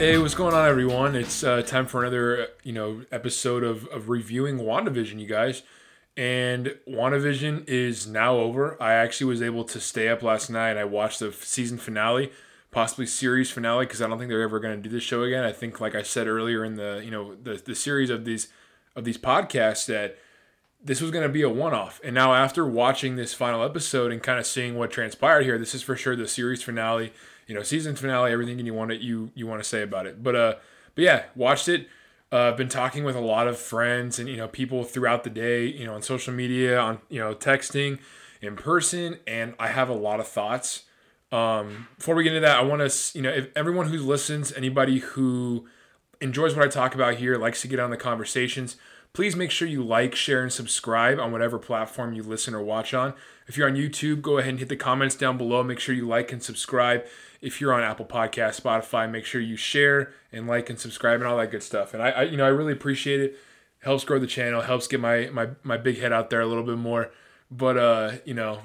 [0.00, 1.14] Hey, what's going on, everyone?
[1.14, 5.62] It's uh, time for another, you know, episode of, of reviewing WandaVision, you guys.
[6.16, 8.82] And WandaVision is now over.
[8.82, 10.78] I actually was able to stay up last night.
[10.78, 12.32] I watched the season finale,
[12.70, 15.44] possibly series finale, because I don't think they're ever going to do this show again.
[15.44, 18.48] I think, like I said earlier in the, you know, the, the series of these
[18.96, 20.16] of these podcasts, that
[20.82, 22.00] this was going to be a one-off.
[22.02, 25.74] And now, after watching this final episode and kind of seeing what transpired here, this
[25.74, 27.12] is for sure the series finale
[27.50, 30.06] you know, season finale, everything and you want to you you want to say about
[30.06, 30.22] it.
[30.22, 30.54] But uh,
[30.94, 31.88] but yeah, watched it.
[32.30, 35.66] Uh, been talking with a lot of friends and you know people throughout the day,
[35.66, 37.98] you know, on social media, on you know, texting,
[38.40, 40.84] in person, and I have a lot of thoughts.
[41.32, 44.52] Um, before we get into that, I want to you know, if everyone who listens,
[44.52, 45.66] anybody who
[46.20, 48.76] enjoys what I talk about here, likes to get on the conversations,
[49.12, 52.94] please make sure you like, share, and subscribe on whatever platform you listen or watch
[52.94, 53.14] on.
[53.48, 55.64] If you're on YouTube, go ahead and hit the comments down below.
[55.64, 57.04] Make sure you like and subscribe.
[57.40, 61.28] If you're on Apple Podcast, Spotify, make sure you share and like and subscribe and
[61.28, 61.94] all that good stuff.
[61.94, 63.38] And I, I you know, I really appreciate it.
[63.80, 66.64] Helps grow the channel, helps get my my my big head out there a little
[66.64, 67.10] bit more.
[67.50, 68.60] But uh, you know,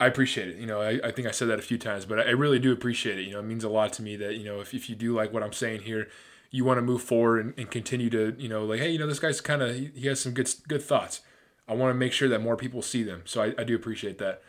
[0.00, 0.56] I appreciate it.
[0.56, 2.72] You know, I, I think I said that a few times, but I really do
[2.72, 3.22] appreciate it.
[3.22, 5.14] You know, it means a lot to me that, you know, if, if you do
[5.14, 6.08] like what I'm saying here,
[6.50, 9.06] you want to move forward and, and continue to, you know, like, hey, you know,
[9.06, 11.20] this guy's kind of, he, he, has some good good thoughts.
[11.66, 13.22] I want to make sure that more people see them.
[13.24, 14.42] So I, I do appreciate that.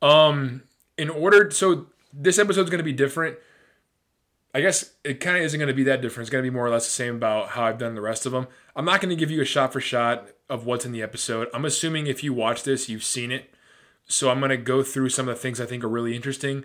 [0.00, 0.62] Um,
[0.96, 3.38] in order, so this episode's going to be different.
[4.54, 6.24] I guess it kind of isn't going to be that different.
[6.24, 8.26] It's going to be more or less the same about how I've done the rest
[8.26, 8.48] of them.
[8.76, 11.48] I'm not going to give you a shot for shot of what's in the episode.
[11.54, 13.54] I'm assuming if you watch this, you've seen it.
[14.06, 16.64] So I'm going to go through some of the things I think are really interesting.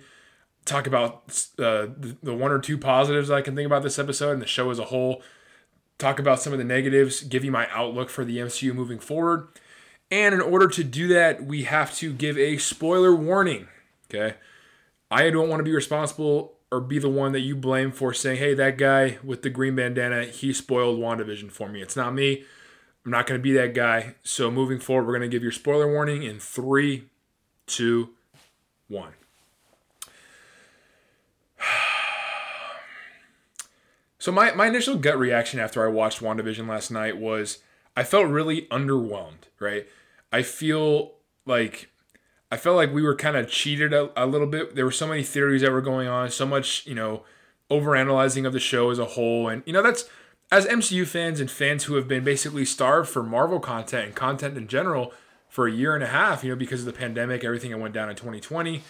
[0.66, 1.24] Talk about
[1.58, 4.48] uh, the, the one or two positives I can think about this episode and the
[4.48, 5.22] show as a whole.
[5.98, 7.24] Talk about some of the negatives.
[7.24, 9.48] Give you my outlook for the MCU moving forward.
[10.12, 13.70] And in order to do that, we have to give a spoiler warning.
[14.10, 14.36] Okay.
[15.10, 18.38] I don't want to be responsible or be the one that you blame for saying,
[18.38, 21.82] hey, that guy with the green bandana, he spoiled WandaVision for me.
[21.82, 22.44] It's not me.
[23.06, 24.16] I'm not going to be that guy.
[24.24, 27.06] So moving forward, we're going to give your spoiler warning in three,
[27.66, 28.10] two,
[28.88, 29.14] one.
[34.20, 37.60] So my, my initial gut reaction after I watched WandaVision last night was
[37.96, 39.88] I felt really underwhelmed, right?
[40.34, 41.14] I feel
[41.46, 41.90] like
[42.52, 44.76] I felt like we were kind of cheated a, a, little bit.
[44.76, 47.24] There were so many theories that were going on, so much, you know,
[47.70, 49.50] overanalyzing of the show as a whole.
[49.50, 50.10] And, you know, that's
[50.52, 54.58] as MCU fans and fans who have been basically starved for Marvel content and content
[54.58, 55.14] in general
[55.50, 57.94] for a year and a half, you know, because of the pandemic, everything that went
[57.94, 58.82] down in 2020.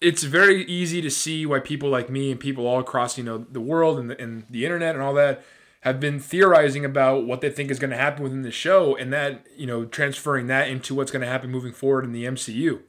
[0.00, 3.38] It's very easy to see why people like me and people all across, you know,
[3.38, 5.42] the world and the, and the internet and all that
[5.86, 9.12] have been theorizing about what they think is going to happen within the show and
[9.12, 12.80] that, you know, transferring that into what's going to happen moving forward in the MCU.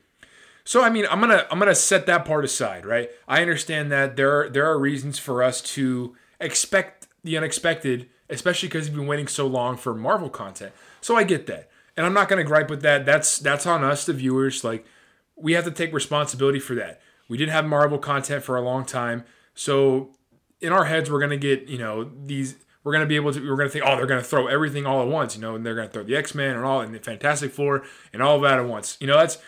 [0.63, 3.12] So I mean, I'm going to I'm going to set that part aside, right?
[3.28, 8.68] I understand that there are there are reasons for us to expect the unexpected, especially
[8.68, 10.74] because we've been waiting so long for Marvel content.
[11.00, 11.69] So I get that.
[11.96, 13.06] And I'm not going to gripe with that.
[13.06, 14.88] That's that's on us the viewers like
[15.36, 17.00] we have to take responsibility for that.
[17.30, 19.24] We didn't have Marvel content for a long time.
[19.53, 20.16] So
[20.62, 22.56] in our heads we're going to get, you know, these
[22.88, 25.09] we're to be able to, we're to think, oh, they're to throw everything all at
[25.09, 27.52] once, you know, and they're to throw the X Men and all, and the Fantastic
[27.52, 27.84] Four
[28.14, 28.96] and all of that at once.
[29.02, 29.40] You know, that's,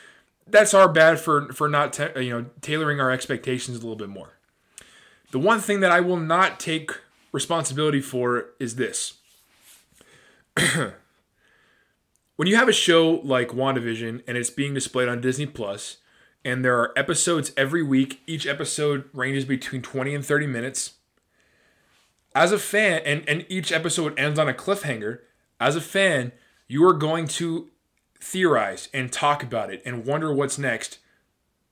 [0.45, 3.95] that's our bad for, for not, te- uh, you know, tailoring our expectations a little
[3.95, 4.33] bit more.
[5.31, 6.91] The one thing that I will not take
[7.31, 9.13] responsibility for is this.
[12.35, 15.99] when you have a show like WandaVision and it's being displayed on Disney Plus,
[16.43, 20.95] and there are episodes every week, each episode ranges between 20 and 30 minutes
[22.35, 25.19] as a fan, and, and each episode ends on a cliffhanger,
[25.59, 26.31] as a fan,
[26.67, 27.69] you are going to
[28.21, 30.99] theorize and talk about it and wonder what's next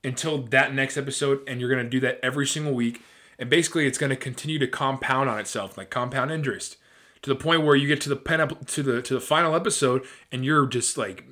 [0.04, 3.02] until that next episode, and you're going to do that every single week.
[3.38, 6.76] And basically, it's going to continue to compound on itself, like compound interest,
[7.22, 9.54] to the point where you get to the pen up to the to the final
[9.54, 11.24] episode, and you're just like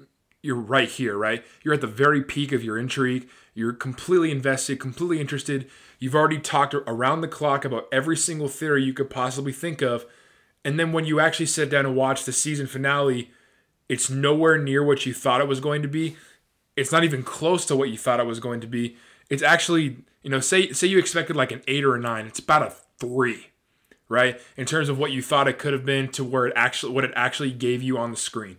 [0.43, 1.45] you're right here, right?
[1.65, 3.29] You're at the very peak of your intrigue.
[3.57, 5.67] You're completely invested, completely interested.
[5.99, 10.05] You've already talked around the clock about every single theory you could possibly think of.
[10.63, 13.31] And then when you actually sit down and watch the season finale,
[13.89, 16.19] it's nowhere near what you thought it was going to be.
[16.77, 18.99] It's not even close to what you thought it was going to be.
[19.31, 22.27] It's actually, you know, say say you expected like an 8 or a 9.
[22.27, 23.47] It's about a 3,
[24.11, 24.39] right?
[24.59, 27.05] In terms of what you thought it could have been to where it actually what
[27.05, 28.59] it actually gave you on the screen.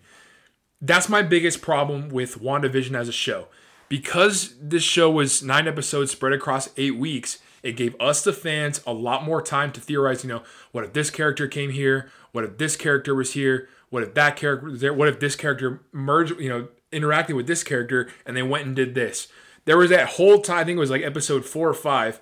[0.82, 3.48] That's my biggest problem with WandaVision as a show
[3.90, 8.82] because this show was nine episodes spread across eight weeks, it gave us the fans
[8.86, 10.24] a lot more time to theorize.
[10.24, 12.10] You know, what if this character came here?
[12.32, 13.68] What if this character was here?
[13.90, 14.94] What if that character was there?
[14.94, 16.40] What if this character merged?
[16.40, 19.28] You know, interacted with this character and they went and did this.
[19.66, 20.60] There was that whole time.
[20.60, 22.22] I think it was like episode four or five,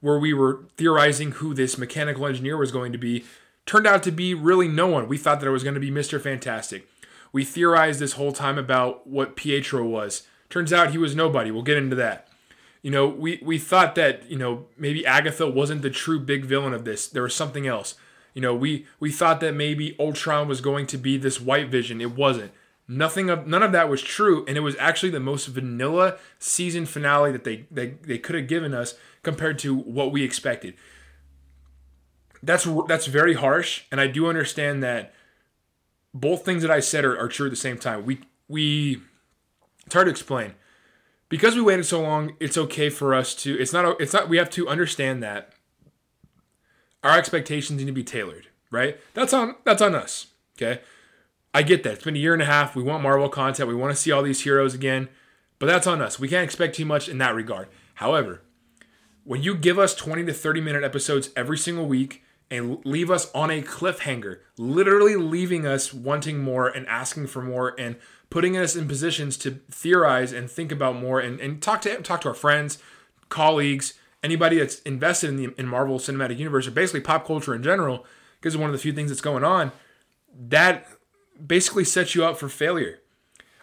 [0.00, 3.24] where we were theorizing who this mechanical engineer was going to be
[3.66, 5.08] turned out to be really no one.
[5.08, 6.20] We thought that it was going to be Mr.
[6.20, 6.88] Fantastic.
[7.32, 10.22] We theorized this whole time about what Pietro was.
[10.54, 11.50] Turns out he was nobody.
[11.50, 12.28] We'll get into that.
[12.80, 16.72] You know, we, we thought that, you know, maybe Agatha wasn't the true big villain
[16.72, 17.08] of this.
[17.08, 17.96] There was something else.
[18.34, 22.00] You know, we we thought that maybe Ultron was going to be this white vision.
[22.00, 22.52] It wasn't.
[22.86, 26.86] Nothing of none of that was true, and it was actually the most vanilla season
[26.86, 30.74] finale that they they, they could have given us compared to what we expected.
[32.44, 35.12] That's that's very harsh, and I do understand that
[36.12, 38.06] both things that I said are, are true at the same time.
[38.06, 39.02] We we
[39.86, 40.54] it's hard to explain
[41.28, 42.36] because we waited so long.
[42.40, 43.58] It's okay for us to.
[43.58, 44.00] It's not.
[44.00, 44.28] It's not.
[44.28, 45.52] We have to understand that
[47.02, 48.48] our expectations need to be tailored.
[48.70, 48.98] Right.
[49.14, 49.56] That's on.
[49.64, 50.28] That's on us.
[50.56, 50.80] Okay.
[51.52, 51.94] I get that.
[51.94, 52.74] It's been a year and a half.
[52.74, 53.68] We want Marvel content.
[53.68, 55.08] We want to see all these heroes again.
[55.58, 56.18] But that's on us.
[56.18, 57.68] We can't expect too much in that regard.
[57.94, 58.42] However,
[59.22, 63.30] when you give us 20 to 30 minute episodes every single week and leave us
[63.32, 67.96] on a cliffhanger, literally leaving us wanting more and asking for more and
[68.34, 72.20] putting us in positions to theorize and think about more and, and talk to talk
[72.20, 72.78] to our friends,
[73.28, 73.94] colleagues,
[74.24, 78.04] anybody that's invested in the in Marvel Cinematic Universe or basically pop culture in general,
[78.40, 79.70] because it's one of the few things that's going on,
[80.48, 80.88] that
[81.46, 82.98] basically sets you up for failure.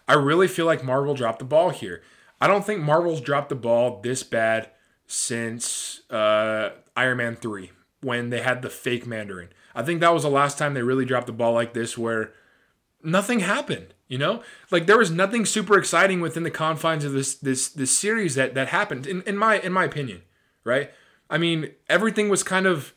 [0.08, 2.00] I really feel like Marvel dropped the ball here.
[2.40, 4.70] I don't think Marvel's dropped the ball this bad
[5.06, 9.50] since uh, Iron Man 3 when they had the fake Mandarin.
[9.74, 12.32] I think that was the last time they really dropped the ball like this where
[13.04, 14.42] nothing happened, you know?
[14.70, 18.54] Like there was nothing super exciting within the confines of this this this series that
[18.54, 20.22] that happened in, in my in my opinion,
[20.64, 20.90] right?
[21.30, 22.94] I mean, everything was kind of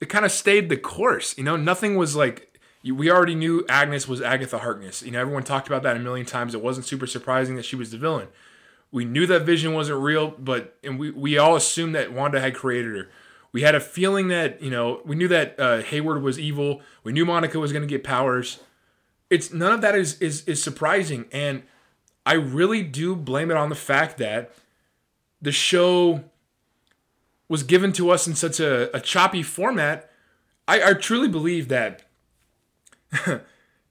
[0.00, 1.56] it kind of stayed the course, you know?
[1.56, 2.52] Nothing was like
[2.84, 5.02] we already knew Agnes was Agatha Harkness.
[5.02, 6.54] You know, everyone talked about that a million times.
[6.54, 8.28] It wasn't super surprising that she was the villain.
[8.90, 12.54] We knew that Vision wasn't real, but and we, we all assumed that Wanda had
[12.54, 13.08] created her.
[13.52, 16.80] We had a feeling that, you know, we knew that uh, Hayward was evil.
[17.04, 18.60] We knew Monica was going to get powers.
[19.32, 21.62] It's none of that is, is is surprising, and
[22.26, 24.52] I really do blame it on the fact that
[25.40, 26.24] the show
[27.48, 30.10] was given to us in such a, a choppy format.
[30.68, 32.02] I, I truly believe that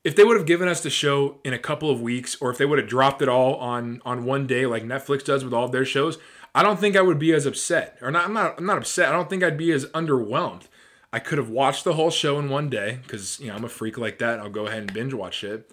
[0.04, 2.60] if they would have given us the show in a couple of weeks, or if
[2.60, 5.66] they would have dropped it all on on one day like Netflix does with all
[5.66, 6.20] of their shows,
[6.54, 7.98] I don't think I would be as upset.
[8.00, 8.60] Or not, I'm not.
[8.60, 9.10] I'm not upset.
[9.10, 10.68] I don't think I'd be as underwhelmed.
[11.14, 13.70] I could have watched the whole show in one day because you know I'm a
[13.70, 14.40] freak like that.
[14.40, 15.70] I'll go ahead and binge watch it.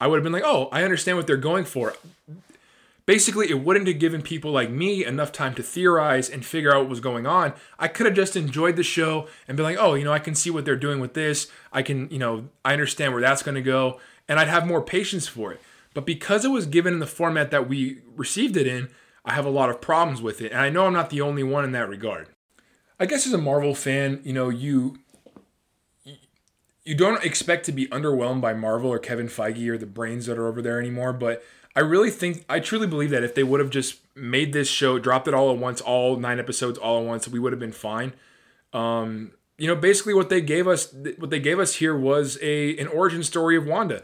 [0.00, 1.94] I would have been like, oh, I understand what they're going for.
[3.04, 6.82] Basically it wouldn't have given people like me enough time to theorize and figure out
[6.82, 7.54] what was going on.
[7.78, 10.34] I could have just enjoyed the show and be like oh you know i can
[10.34, 11.48] see what they're doing with this.
[11.72, 14.82] I can you know i understand where that's going to go and i'd have more
[14.82, 15.60] patience for it.
[15.92, 18.90] But because it was given in the format that we received it in
[19.24, 21.42] i have a lot of problems with it and i know i'm not the only
[21.42, 22.28] one in that regard
[23.00, 24.98] i guess as a marvel fan you know you
[26.84, 30.38] you don't expect to be underwhelmed by marvel or kevin feige or the brains that
[30.38, 31.42] are over there anymore but
[31.76, 34.98] I really think I truly believe that if they would have just made this show,
[34.98, 37.72] dropped it all at once, all nine episodes all at once, we would have been
[37.72, 38.12] fine.
[38.72, 42.76] Um, you know, basically what they gave us, what they gave us here was a
[42.78, 44.02] an origin story of Wanda,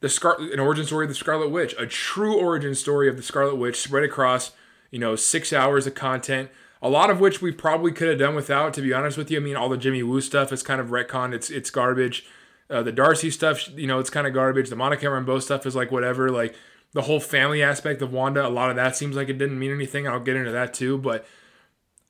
[0.00, 3.22] the Scar, an origin story of the Scarlet Witch, a true origin story of the
[3.22, 4.52] Scarlet Witch spread across
[4.90, 6.50] you know six hours of content.
[6.86, 9.38] A lot of which we probably could have done without, to be honest with you.
[9.38, 11.34] I mean, all the Jimmy Woo stuff is kind of retcon.
[11.34, 12.24] It's it's garbage.
[12.70, 14.70] Uh, the Darcy stuff, you know, it's kind of garbage.
[14.70, 16.30] The Monica Rambeau stuff is like whatever.
[16.30, 16.54] Like
[16.92, 19.72] the whole family aspect of Wanda, a lot of that seems like it didn't mean
[19.72, 20.06] anything.
[20.06, 20.96] I'll get into that too.
[20.96, 21.26] But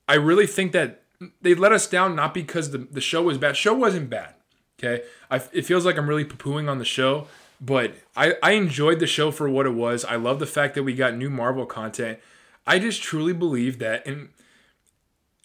[0.07, 1.05] I really think that
[1.41, 3.57] they let us down not because the, the show was bad.
[3.57, 4.35] Show wasn't bad.
[4.79, 5.05] Okay.
[5.31, 7.29] I, it feels like I'm really poo-pooing on the show,
[7.63, 10.05] but I, I enjoyed the show for what it was.
[10.05, 12.19] I love the fact that we got new Marvel content.
[12.67, 14.29] I just truly believe that and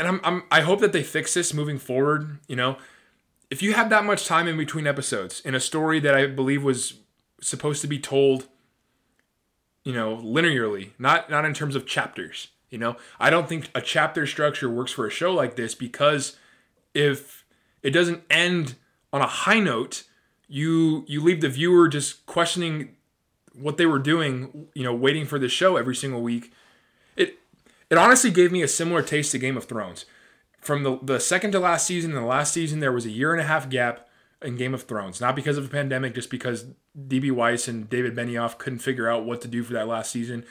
[0.01, 2.77] and I'm, I'm I hope that they fix this moving forward, you know.
[3.49, 6.63] If you have that much time in between episodes in a story that I believe
[6.63, 6.95] was
[7.41, 8.47] supposed to be told
[9.83, 12.49] you know, linearly, not not in terms of chapters.
[12.69, 16.37] You know, I don't think a chapter structure works for a show like this because
[16.93, 17.43] if
[17.81, 18.75] it doesn't end
[19.11, 20.03] on a high note,
[20.47, 22.95] you you leave the viewer just questioning
[23.53, 26.53] what they were doing, you know, waiting for the show every single week.
[27.91, 30.05] It honestly gave me a similar taste to Game of Thrones.
[30.61, 33.33] From the, the second to last season and the last season, there was a year
[33.33, 34.07] and a half gap
[34.41, 35.19] in Game of Thrones.
[35.19, 36.67] Not because of a pandemic, just because
[36.97, 40.45] DB Weiss and David Benioff couldn't figure out what to do for that last season.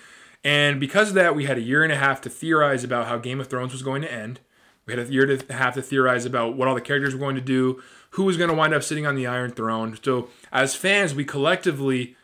[0.45, 3.17] And because of that, we had a year and a half to theorize about how
[3.17, 4.41] Game of Thrones was going to end.
[4.85, 7.21] We had a year and a half to theorize about what all the characters were
[7.21, 9.99] going to do, who was going to wind up sitting on the Iron Throne.
[10.03, 12.17] So as fans, we collectively,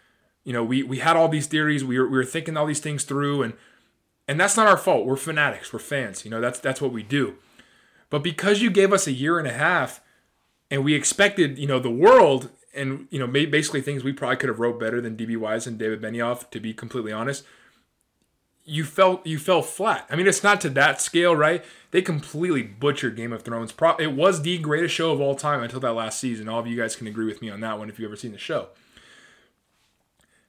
[0.44, 1.84] you know, we, we had all these theories.
[1.84, 3.54] We were, we were thinking all these things through, and
[4.28, 5.06] and that's not our fault.
[5.06, 5.72] We're fanatics.
[5.72, 6.24] We're fans.
[6.24, 7.36] You know, that's that's what we do.
[8.10, 10.00] But because you gave us a year and a half,
[10.70, 14.48] and we expected, you know, the world and you know basically things we probably could
[14.48, 17.44] have wrote better than DB Weiss and David Benioff, to be completely honest.
[18.64, 20.06] You felt you fell flat.
[20.10, 21.64] I mean, it's not to that scale, right?
[21.92, 23.72] They completely butchered Game of Thrones.
[24.00, 26.48] It was the greatest show of all time until that last season.
[26.48, 28.32] All of you guys can agree with me on that one if you've ever seen
[28.32, 28.68] the show.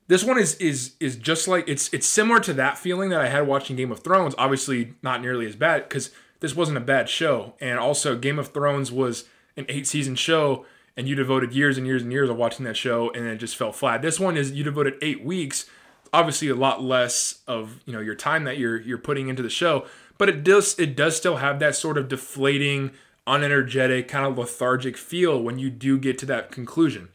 [0.08, 3.28] This one is is is just like it's it's similar to that feeling that I
[3.28, 4.36] had watching Game of Thrones.
[4.38, 8.50] Obviously, not nearly as bad because this wasn't a bad show, and also Game of
[8.50, 9.26] Thrones was
[9.58, 12.76] an eight season show and you devoted years and years and years of watching that
[12.76, 14.02] show and it just fell flat.
[14.02, 15.66] This one is you devoted eight weeks,
[16.12, 19.50] obviously a lot less of you know your time that you're you're putting into the
[19.50, 19.86] show,
[20.18, 22.92] but it does it does still have that sort of deflating,
[23.28, 27.10] unenergetic, kind of lethargic feel when you do get to that conclusion.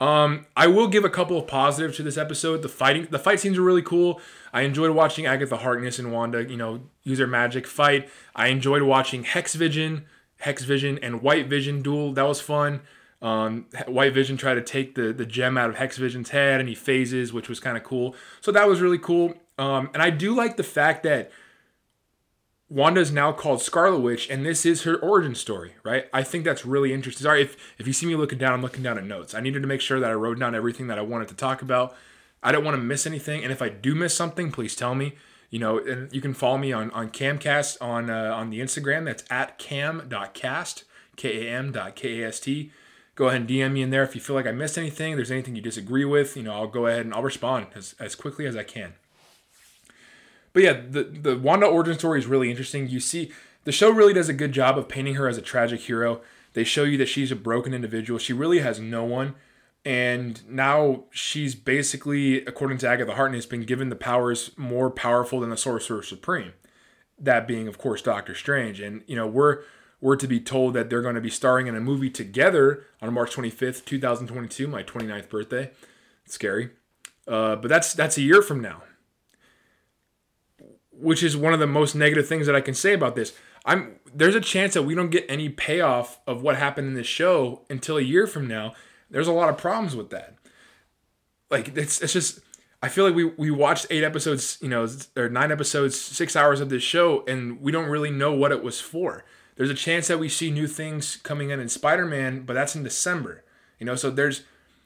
[0.00, 2.62] Um, I will give a couple of positives to this episode.
[2.62, 4.20] The fighting, the fight scenes are really cool.
[4.52, 8.08] I enjoyed watching Agatha Harkness and Wanda, you know, use their magic fight.
[8.34, 10.04] I enjoyed watching Hex Vision,
[10.38, 12.12] Hex Vision, and White Vision duel.
[12.12, 12.80] That was fun.
[13.20, 16.68] Um, White Vision tried to take the the gem out of Hex Vision's head, and
[16.68, 18.14] he phases, which was kind of cool.
[18.40, 19.34] So that was really cool.
[19.58, 21.32] Um, and I do like the fact that
[22.70, 26.04] Wanda is now called Scarlet Witch, and this is her origin story, right?
[26.12, 27.24] I think that's really interesting.
[27.24, 29.34] Sorry if if you see me looking down, I'm looking down at notes.
[29.34, 31.62] I needed to make sure that I wrote down everything that I wanted to talk
[31.62, 31.96] about.
[32.42, 35.14] I don't want to miss anything, and if I do miss something, please tell me.
[35.50, 39.06] You know, and you can follow me on on Kamcast on uh, on the Instagram.
[39.06, 40.84] That's at kam.cast,
[41.16, 42.70] k a m dot k a s t
[43.18, 45.16] go ahead and DM me in there if you feel like I missed anything.
[45.16, 48.14] there's anything you disagree with, you know, I'll go ahead and I'll respond as, as
[48.14, 48.94] quickly as I can.
[50.52, 52.88] But yeah, the, the Wanda origin story is really interesting.
[52.88, 53.32] You see,
[53.64, 56.20] the show really does a good job of painting her as a tragic hero.
[56.54, 58.18] They show you that she's a broken individual.
[58.18, 59.34] She really has no one.
[59.84, 65.50] And now she's basically, according to Agatha Harkness, been given the powers more powerful than
[65.50, 66.52] the Sorcerer Supreme.
[67.18, 68.80] That being, of course, Doctor Strange.
[68.80, 69.62] And, you know, we're
[70.00, 73.12] were to be told that they're going to be starring in a movie together on
[73.12, 75.70] March 25th, 2022, my 29th birthday.
[76.24, 76.70] It's scary.
[77.26, 78.82] Uh, but that's that's a year from now.
[81.00, 83.32] Which is one of the most negative things that I can say about this.
[83.64, 87.06] I'm there's a chance that we don't get any payoff of what happened in this
[87.06, 88.72] show until a year from now.
[89.10, 90.34] There's a lot of problems with that.
[91.50, 92.40] Like it's it's just
[92.82, 96.60] I feel like we we watched eight episodes, you know, or nine episodes, six hours
[96.60, 99.24] of this show, and we don't really know what it was for.
[99.56, 102.84] There's a chance that we see new things coming in in Spider-Man, but that's in
[102.84, 103.44] December.
[103.80, 104.42] You know, so there's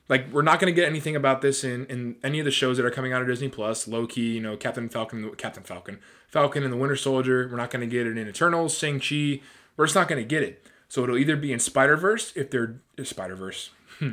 [0.09, 2.77] like we're not going to get anything about this in in any of the shows
[2.77, 3.87] that are coming out of Disney Plus.
[3.87, 7.49] Loki, you know, Captain Falcon, Captain Falcon, Falcon and the Winter Soldier.
[7.51, 9.41] We're not going to get it in Eternals, Shang Chi.
[9.77, 10.67] We're just not going to get it.
[10.89, 13.71] So it'll either be in Spider Verse if they're Spider Verse.
[13.99, 14.13] Hmm.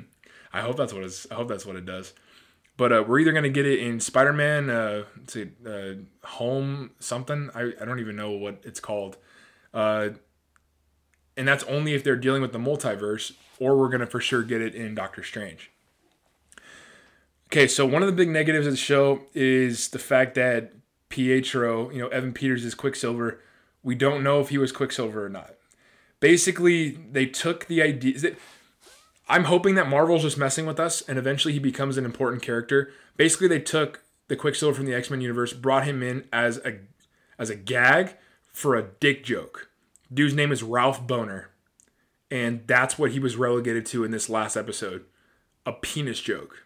[0.54, 1.28] I hope that's what it's.
[1.30, 2.14] I hope that's what it does.
[2.78, 7.50] But uh, we're either gonna get it in Spider Man, uh, say, uh, Home something.
[7.54, 9.18] I, I don't even know what it's called.
[9.74, 10.12] Uh,
[11.36, 14.62] and that's only if they're dealing with the multiverse, or we're gonna for sure get
[14.62, 15.72] it in Doctor Strange.
[17.52, 20.74] Okay, so one of the big negatives of the show is the fact that
[21.10, 23.42] Pietro, you know, Evan Peters is Quicksilver.
[23.82, 25.56] We don't know if he was Quicksilver or not.
[26.20, 28.36] Basically, they took the idea.
[29.28, 32.92] I'm hoping that Marvel's just messing with us, and eventually he becomes an important character.
[33.18, 36.80] Basically, they took the Quicksilver from the X Men universe, brought him in as a
[37.40, 38.16] as a gag
[38.52, 39.70] for a dick joke.
[40.14, 41.46] Dude's name is Ralph Bohner.
[42.30, 45.06] And that's what he was relegated to in this last episode
[45.66, 46.66] a penis joke.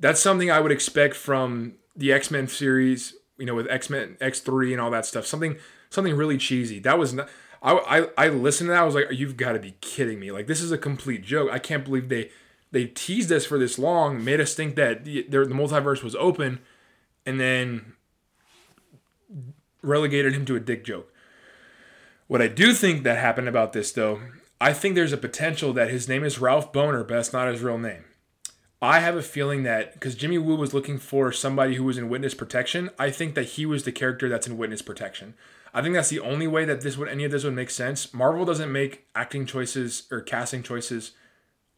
[0.00, 4.16] That's something I would expect from the X Men series, you know, with X Men
[4.20, 5.26] X three and all that stuff.
[5.26, 5.56] Something
[5.90, 6.80] something really cheesy.
[6.80, 7.28] That was not.
[7.62, 8.80] I, I I listened to that.
[8.80, 10.32] I was like, you've got to be kidding me!
[10.32, 11.50] Like this is a complete joke.
[11.52, 12.30] I can't believe they
[12.72, 16.60] they teased us for this long, made us think that the, the multiverse was open,
[17.26, 17.92] and then
[19.82, 21.12] relegated him to a dick joke.
[22.28, 24.20] What I do think that happened about this, though,
[24.60, 27.60] I think there's a potential that his name is Ralph Bohner, but that's not his
[27.60, 28.04] real name.
[28.82, 32.08] I have a feeling that because Jimmy Woo was looking for somebody who was in
[32.08, 35.34] witness protection, I think that he was the character that's in witness protection.
[35.74, 38.12] I think that's the only way that this would any of this would make sense.
[38.14, 41.12] Marvel doesn't make acting choices or casting choices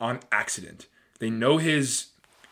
[0.01, 0.87] on accident.
[1.19, 2.07] They know his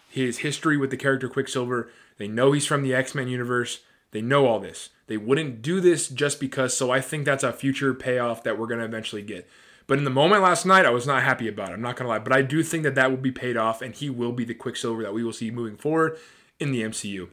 [0.08, 1.90] his history with the character Quicksilver.
[2.18, 3.80] They know he's from the X-Men universe.
[4.10, 4.90] They know all this.
[5.06, 8.66] They wouldn't do this just because, so I think that's a future payoff that we're
[8.66, 9.48] going to eventually get.
[9.90, 11.72] But in the moment last night, I was not happy about it.
[11.72, 12.20] I'm not going to lie.
[12.20, 14.54] But I do think that that will be paid off, and he will be the
[14.54, 16.16] Quicksilver that we will see moving forward
[16.60, 17.28] in the MCU.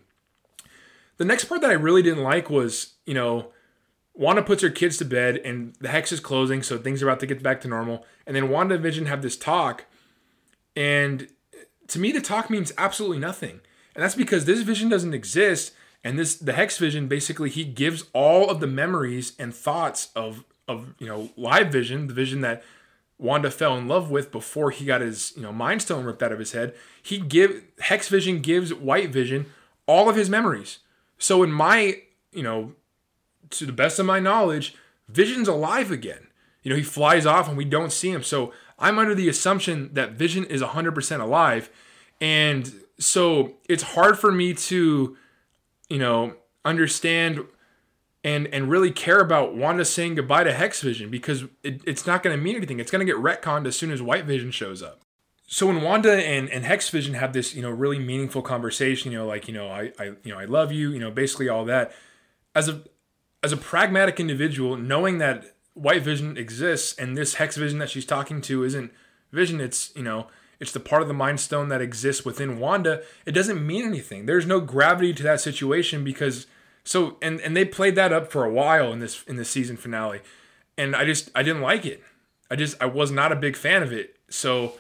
[1.18, 3.52] The next part that I really didn't like was, you know,
[4.16, 7.20] Wanda puts her kids to bed, and the hex is closing, so things are about
[7.20, 8.08] to get back to normal.
[8.26, 9.86] And then Wanda and Vision have this talk,
[10.76, 11.28] and
[11.90, 13.60] to me, the talk means absolutely nothing.
[13.94, 15.74] And that's because this vision doesn't exist
[16.04, 20.44] And this the Hex Vision basically he gives all of the memories and thoughts of
[20.68, 22.64] of you know live vision, the vision that
[23.18, 26.32] Wanda fell in love with before he got his you know mind stone ripped out
[26.32, 26.74] of his head.
[27.02, 29.48] He give Hex Vision gives White Vision
[29.88, 30.80] all of his memories.
[31.18, 32.74] So in my you know
[33.52, 34.76] to the best of my knowledge,
[35.08, 36.28] Vision's alive again.
[36.64, 38.24] You know he flies off and we don't see him.
[38.24, 41.70] So I'm under the assumption that Vision is 100% alive,
[42.22, 45.18] and so it's hard for me to
[45.90, 47.46] you know understand
[48.24, 52.24] and and really care about Wanda saying goodbye to Hex Vision because it, it's not
[52.24, 52.80] going to mean anything.
[52.80, 55.02] It's going to get retconned as soon as White Vision shows up.
[55.50, 59.20] So when Wanda and, and Hex Vision have this, you know, really meaningful conversation, you
[59.20, 61.64] know, like, you know, I, I you know, I love you, you know, basically all
[61.66, 61.94] that.
[62.54, 62.82] As a
[63.44, 68.06] as a pragmatic individual, knowing that White Vision exists and this Hex Vision that she's
[68.06, 68.92] talking to isn't
[69.32, 70.28] Vision, it's, you know,
[70.60, 74.26] it's the part of the Mind Stone that exists within Wanda, it doesn't mean anything.
[74.26, 76.48] There's no gravity to that situation because
[76.88, 79.75] so and and they played that up for a while in this in the season
[79.75, 80.22] finale,
[80.77, 82.01] and I just I didn't like it.
[82.50, 84.15] I just I was not a big fan of it.
[84.29, 84.74] So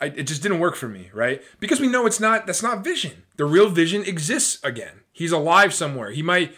[0.00, 1.42] I, it just didn't work for me, right?
[1.58, 3.24] Because we know it's not that's not Vision.
[3.36, 5.00] The real Vision exists again.
[5.12, 6.12] He's alive somewhere.
[6.12, 6.54] He might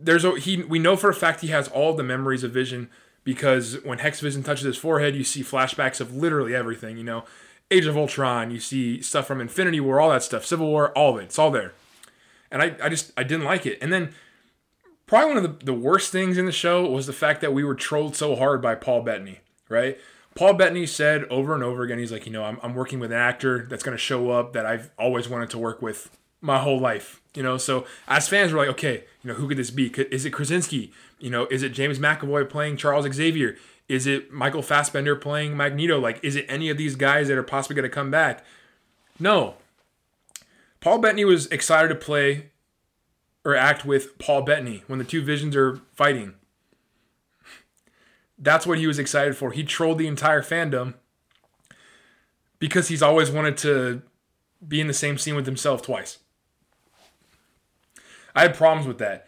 [0.00, 2.88] there's a he we know for a fact he has all the memories of Vision
[3.24, 6.96] because when Hex Vision touches his forehead, you see flashbacks of literally everything.
[6.96, 7.24] You know,
[7.72, 8.52] Age of Ultron.
[8.52, 11.24] You see stuff from Infinity War, all that stuff, Civil War, all of it.
[11.24, 11.72] It's all there
[12.50, 13.78] and I, I just I didn't like it.
[13.80, 14.14] And then
[15.06, 17.64] probably one of the, the worst things in the show was the fact that we
[17.64, 19.98] were trolled so hard by Paul Bettany, right?
[20.34, 23.10] Paul Bettany said over and over again, he's like, you know, I'm, I'm working with
[23.10, 26.58] an actor that's going to show up that I've always wanted to work with my
[26.58, 27.56] whole life, you know.
[27.56, 29.88] So as fans, we're like, okay, you know, who could this be?
[29.88, 30.92] Is it Krasinski?
[31.18, 33.56] You know, is it James McAvoy playing Charles Xavier?
[33.88, 35.98] Is it Michael Fassbender playing Magneto?
[35.98, 38.44] Like, is it any of these guys that are possibly going to come back?
[39.18, 39.56] No,
[40.80, 42.50] Paul Bettany was excited to play
[43.44, 46.34] or act with Paul Bettany when the two visions are fighting.
[48.38, 49.50] That's what he was excited for.
[49.50, 50.94] He trolled the entire fandom
[52.58, 54.02] because he's always wanted to
[54.66, 56.18] be in the same scene with himself twice.
[58.34, 59.26] I had problems with that.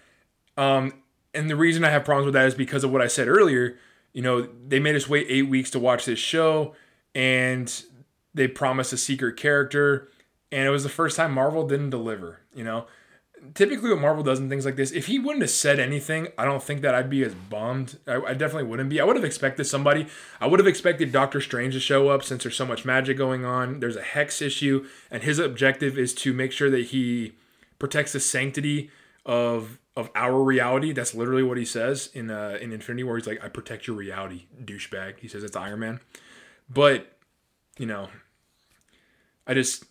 [0.56, 0.92] Um,
[1.34, 3.76] and the reason I have problems with that is because of what I said earlier.
[4.12, 6.74] You know, they made us wait eight weeks to watch this show,
[7.14, 7.82] and
[8.34, 10.08] they promised a secret character
[10.52, 12.40] and it was the first time Marvel didn't deliver.
[12.54, 12.86] You know,
[13.54, 16.44] typically what Marvel does in things like this, if he wouldn't have said anything, I
[16.44, 17.98] don't think that I'd be as bummed.
[18.06, 19.00] I, I, definitely wouldn't be.
[19.00, 20.06] I would have expected somebody.
[20.40, 23.44] I would have expected Doctor Strange to show up since there's so much magic going
[23.44, 23.80] on.
[23.80, 27.32] There's a hex issue, and his objective is to make sure that he
[27.78, 28.90] protects the sanctity
[29.24, 30.92] of of our reality.
[30.92, 33.16] That's literally what he says in uh, in Infinity War.
[33.16, 36.00] He's like, "I protect your reality, douchebag." He says it's Iron Man,
[36.68, 37.16] but
[37.78, 38.08] you know,
[39.46, 39.84] I just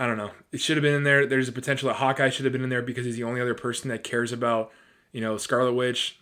[0.00, 0.30] I don't know.
[0.50, 1.26] It should have been in there.
[1.26, 3.52] There's a potential that Hawkeye should have been in there because he's the only other
[3.52, 4.72] person that cares about,
[5.12, 6.18] you know, Scarlet Witch.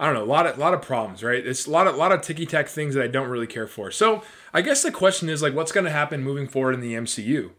[0.00, 0.24] I don't know.
[0.24, 1.46] A lot of lot of problems, right?
[1.46, 3.92] It's a lot of lot of ticky tack things that I don't really care for.
[3.92, 6.94] So I guess the question is like, what's going to happen moving forward in the
[6.94, 7.50] MCU?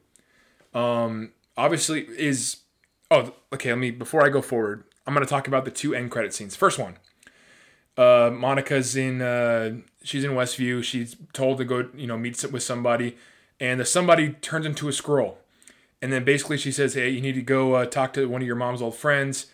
[0.77, 2.57] Um, obviously is
[3.09, 3.69] oh okay.
[3.69, 6.33] Let me before I go forward, I'm going to talk about the two end credit
[6.33, 6.57] scenes.
[6.57, 6.97] First one,
[7.97, 10.83] uh, Monica's in uh, she's in Westview.
[10.83, 13.15] She's told to go you know meet with somebody
[13.59, 15.35] and the somebody turns into a Skrull.
[16.01, 18.47] And then basically she says, "Hey, you need to go uh, talk to one of
[18.47, 19.47] your mom's old friends."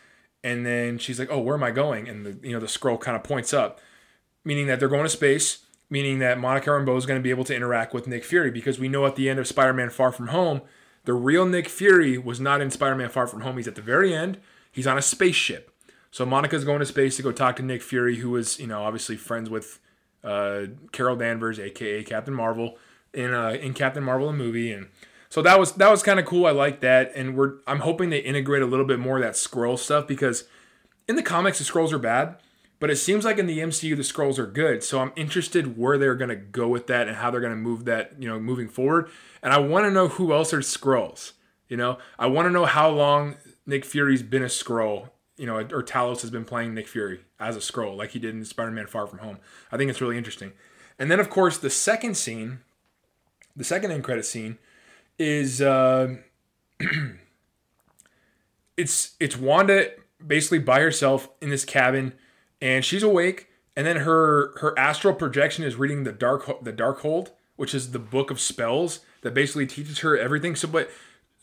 [0.43, 2.99] And then she's like, "Oh, where am I going?" And the you know the Skrull
[2.99, 3.79] kind of points up,
[4.43, 5.59] meaning that they're going to space,
[5.89, 8.79] meaning that Monica Rambeau is going to be able to interact with Nick Fury because
[8.79, 10.61] we know at the end of Spider-Man: Far From Home,
[11.05, 13.57] the real Nick Fury was not in Spider-Man: Far From Home.
[13.57, 14.39] He's at the very end.
[14.71, 15.71] He's on a spaceship.
[16.11, 18.83] So Monica's going to space to go talk to Nick Fury, who was you know
[18.83, 19.79] obviously friends with
[20.23, 22.77] uh, Carol Danvers, aka Captain Marvel
[23.13, 24.87] in uh, in Captain Marvel the movie, and
[25.29, 26.45] so that was that was kind of cool.
[26.45, 29.33] I like that, and we're I'm hoping they integrate a little bit more of that
[29.33, 30.45] Skrull stuff because
[31.07, 32.37] in the comics the Skrulls are bad,
[32.79, 34.83] but it seems like in the MCU the Skrulls are good.
[34.83, 38.13] So I'm interested where they're gonna go with that and how they're gonna move that
[38.19, 39.09] you know moving forward,
[39.41, 41.33] and I want to know who else are Skrulls.
[41.67, 45.55] You know, I want to know how long Nick Fury's been a Skrull you know,
[45.55, 48.87] or Talos has been playing Nick Fury as a Skrull, like he did in Spider-Man:
[48.87, 49.37] Far From Home.
[49.71, 50.51] I think it's really interesting.
[50.99, 52.59] And then, of course, the second scene
[53.59, 54.57] the second end credit scene
[55.19, 56.15] is uh,
[58.77, 59.91] it's it's Wanda
[60.25, 62.13] basically by herself in this cabin,
[62.61, 67.31] and she's awake, and then her her astral projection is reading the dark the Darkhold,
[67.57, 70.55] which is the book of spells that basically teaches her everything.
[70.55, 70.89] So, but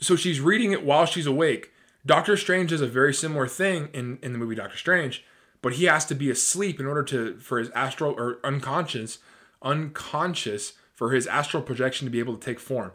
[0.01, 1.71] so she's reading it while she's awake.
[2.07, 5.23] Doctor Strange does a very similar thing in in the movie Doctor Strange,
[5.61, 9.19] but he has to be asleep in order to for his astral or unconscious
[9.63, 12.91] unconscious for his astral projection to be able to take form.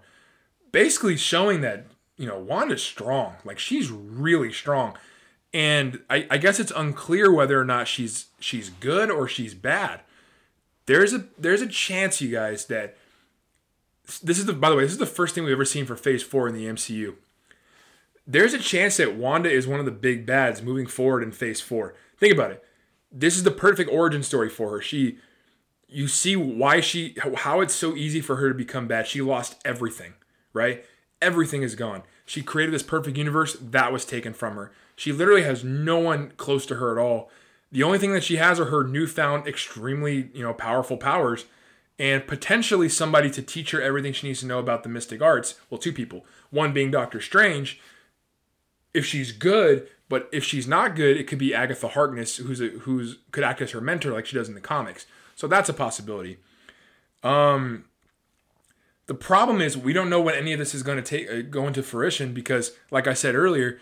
[0.71, 1.85] Basically showing that,
[2.17, 3.35] you know, Wanda's strong.
[3.45, 4.97] Like she's really strong.
[5.53, 10.01] And I, I guess it's unclear whether or not she's she's good or she's bad.
[10.87, 12.97] There's a there's a chance, you guys, that
[14.23, 15.95] this is the by the way, this is the first thing we've ever seen for
[15.95, 17.15] phase four in the MCU.
[18.25, 21.61] There's a chance that Wanda is one of the big bads moving forward in phase
[21.61, 21.93] four.
[22.17, 22.63] Think about it.
[23.11, 24.81] This is the perfect origin story for her.
[24.81, 25.17] She
[25.91, 29.07] you see why she how it's so easy for her to become bad.
[29.07, 30.13] She lost everything,
[30.53, 30.85] right?
[31.21, 32.03] Everything is gone.
[32.25, 34.71] She created this perfect universe that was taken from her.
[34.95, 37.29] She literally has no one close to her at all.
[37.71, 41.45] The only thing that she has are her newfound extremely, you know, powerful powers
[41.99, 45.55] and potentially somebody to teach her everything she needs to know about the mystic arts.
[45.69, 46.25] Well, two people.
[46.49, 47.79] One being Doctor Strange.
[48.93, 52.69] If she's good, but if she's not good, it could be Agatha Harkness, who's a,
[52.69, 55.05] who's could act as her mentor like she does in the comics.
[55.35, 56.37] So that's a possibility.
[57.23, 57.85] Um,
[59.07, 61.41] the problem is we don't know when any of this is going to take uh,
[61.41, 63.79] go into fruition because, like I said earlier,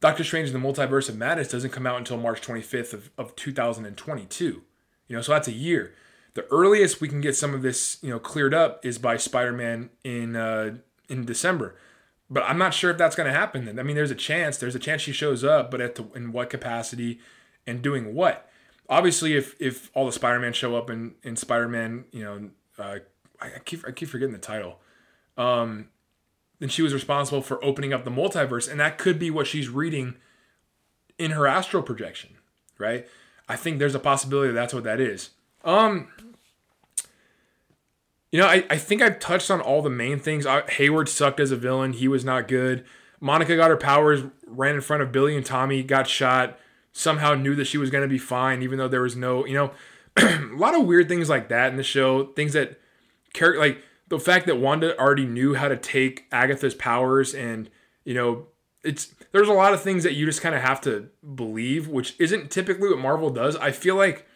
[0.00, 3.36] Doctor Strange in the Multiverse of Madness doesn't come out until March 25th of, of
[3.36, 4.62] 2022.
[5.06, 5.94] You know, so that's a year.
[6.34, 9.90] The earliest we can get some of this, you know, cleared up is by Spider-Man
[10.02, 10.76] in uh,
[11.08, 11.76] in December.
[12.30, 13.66] But I'm not sure if that's going to happen.
[13.66, 14.56] Then I mean, there's a chance.
[14.56, 17.20] There's a chance she shows up, but at the, in what capacity
[17.66, 18.48] and doing what?
[18.88, 22.98] Obviously if if all the Spider-Man show up in in Spider-Man, you know, uh,
[23.40, 24.80] I, keep I keep forgetting the title.
[25.36, 25.88] Um,
[26.60, 29.68] then she was responsible for opening up the multiverse, and that could be what she's
[29.68, 30.16] reading
[31.18, 32.30] in her astral projection,
[32.78, 33.06] right?
[33.48, 35.30] I think there's a possibility that that's what that is.
[35.64, 36.08] Um,
[38.30, 40.46] you know, I, I think I've touched on all the main things.
[40.46, 41.92] I, Hayward sucked as a villain.
[41.92, 42.84] He was not good.
[43.20, 46.58] Monica got her powers, ran in front of Billy and Tommy, got shot
[46.94, 49.54] somehow knew that she was going to be fine, even though there was no, you
[49.54, 49.72] know,
[50.16, 52.26] a lot of weird things like that in the show.
[52.32, 52.80] Things that,
[53.34, 57.68] character like the fact that Wanda already knew how to take Agatha's powers, and
[58.04, 58.46] you know,
[58.84, 62.14] it's there's a lot of things that you just kind of have to believe, which
[62.18, 63.56] isn't typically what Marvel does.
[63.56, 64.26] I feel like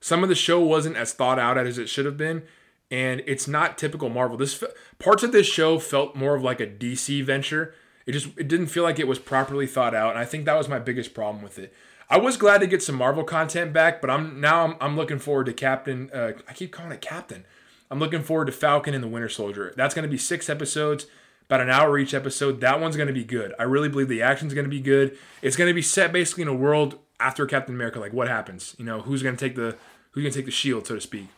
[0.00, 2.44] some of the show wasn't as thought out as it should have been,
[2.90, 4.36] and it's not typical Marvel.
[4.36, 4.62] This
[5.00, 7.74] parts of this show felt more of like a DC venture.
[8.06, 10.56] It just it didn't feel like it was properly thought out, and I think that
[10.56, 11.74] was my biggest problem with it.
[12.10, 15.18] I was glad to get some Marvel content back, but I'm now I'm, I'm looking
[15.18, 16.10] forward to Captain.
[16.12, 17.44] Uh, I keep calling it Captain.
[17.90, 19.72] I'm looking forward to Falcon and the Winter Soldier.
[19.76, 21.06] That's going to be six episodes,
[21.46, 22.60] about an hour each episode.
[22.60, 23.54] That one's going to be good.
[23.58, 25.16] I really believe the action's going to be good.
[25.42, 28.00] It's going to be set basically in a world after Captain America.
[28.00, 28.74] Like what happens?
[28.78, 29.76] You know, who's going to take the
[30.12, 31.28] who's going to take the shield, so to speak.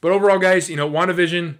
[0.00, 1.58] But overall, guys, you know, WandaVision,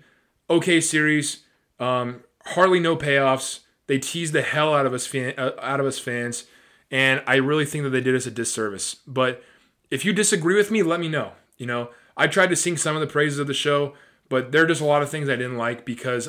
[0.49, 1.45] okay series.
[1.79, 3.61] Um, hardly no payoffs.
[3.87, 6.45] They tease the hell out of us fan, uh, out of us fans.
[6.91, 8.97] And I really think that they did us a disservice.
[9.07, 9.43] But
[9.91, 11.33] if you disagree with me, let me know.
[11.57, 13.95] You know, I tried to sing some of the praises of the show,
[14.29, 16.29] but there are just a lot of things I didn't like because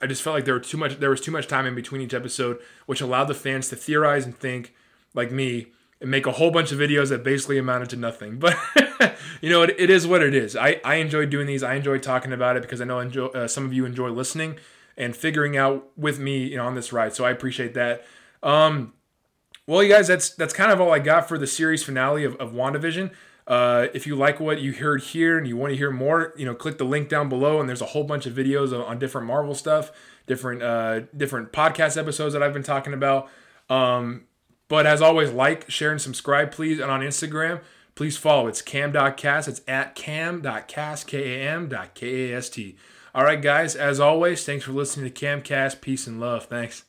[0.00, 2.00] I just felt like there were too much there was too much time in between
[2.00, 4.74] each episode, which allowed the fans to theorize and think
[5.14, 5.68] like me
[6.00, 8.38] and make a whole bunch of videos that basically amounted to nothing.
[8.96, 10.56] But you know, it, it is what it is.
[10.56, 11.62] I, I enjoy doing these.
[11.62, 14.56] I enjoy talking about it because I know enjoy, uh, some of you enjoy listening
[14.96, 17.14] and figuring out with me, you know, on this ride.
[17.14, 18.04] So I appreciate that.
[18.42, 18.92] Um,
[19.66, 22.36] well, you guys, that's that's kind of all I got for the series finale of,
[22.36, 23.10] of WandaVision.
[23.46, 26.46] Uh, if you like what you heard here and you want to hear more, you
[26.46, 28.98] know, click the link down below, and there's a whole bunch of videos on, on
[28.98, 29.92] different Marvel stuff,
[30.26, 33.28] different uh, different podcast episodes that I've been talking about.
[33.68, 34.24] Um,
[34.68, 36.80] but as always, like, share, and subscribe, please.
[36.80, 37.60] And on Instagram,
[37.94, 38.46] please follow.
[38.46, 39.48] It's kam.cast.
[39.48, 42.76] It's at kam.cast, K-A-M.K-A-S-T.
[43.14, 45.80] All right, guys, as always, thanks for listening to Kamcast.
[45.80, 46.46] Peace and love.
[46.46, 46.84] Thanks.